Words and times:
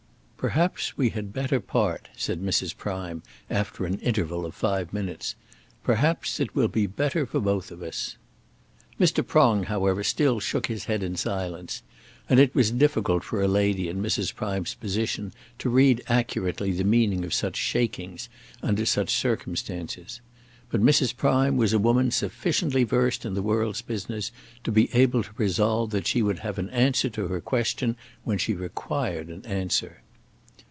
"Perhaps 0.49 0.97
we 0.97 1.09
had 1.09 1.31
better 1.33 1.59
part," 1.59 2.09
said 2.17 2.41
Mrs. 2.41 2.75
Prime, 2.75 3.21
after 3.47 3.85
an 3.85 3.99
interval 3.99 4.43
of 4.43 4.55
five 4.55 4.91
minutes. 4.91 5.35
"Perhaps 5.83 6.39
it 6.39 6.55
will 6.55 6.67
be 6.67 6.87
better 6.87 7.27
for 7.27 7.39
both 7.39 7.69
of 7.69 7.83
us." 7.83 8.17
Mr. 8.99 9.23
Prong, 9.25 9.65
however, 9.65 10.03
still 10.03 10.39
shook 10.39 10.65
his 10.65 10.85
head 10.85 11.03
in 11.03 11.15
silence; 11.15 11.83
and 12.27 12.39
it 12.39 12.55
was 12.55 12.71
difficult 12.71 13.23
for 13.23 13.39
a 13.43 13.47
lady 13.47 13.87
in 13.87 14.01
Mrs. 14.01 14.33
Prime's 14.33 14.73
position 14.73 15.31
to 15.59 15.69
read 15.69 16.01
accurately 16.07 16.71
the 16.71 16.83
meaning 16.83 17.23
of 17.23 17.35
such 17.35 17.55
shakings 17.55 18.27
under 18.63 18.83
such 18.83 19.13
circumstances. 19.13 20.21
But 20.71 20.81
Mrs. 20.81 21.15
Prime 21.15 21.55
was 21.55 21.71
a 21.71 21.77
woman 21.77 22.09
sufficiently 22.09 22.83
versed 22.83 23.25
in 23.27 23.35
the 23.35 23.43
world's 23.43 23.83
business 23.83 24.31
to 24.63 24.71
be 24.71 24.91
able 24.95 25.21
to 25.21 25.29
resolve 25.37 25.91
that 25.91 26.07
she 26.07 26.23
would 26.23 26.39
have 26.39 26.57
an 26.57 26.71
answer 26.71 27.11
to 27.11 27.27
her 27.27 27.41
question 27.41 27.95
when 28.23 28.39
she 28.39 28.55
required 28.55 29.27
an 29.27 29.45
answer. 29.45 30.01